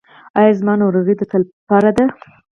[0.37, 2.05] ایا زما ناروغي د تل لپاره ده؟